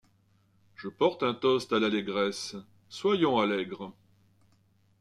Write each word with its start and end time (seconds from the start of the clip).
Je 0.77 0.87
porte 0.87 1.21
un 1.21 1.35
toast 1.35 1.71
à 1.73 1.79
l’allégresse; 1.79 2.55
soyons 2.89 3.37
allègres! 3.37 3.93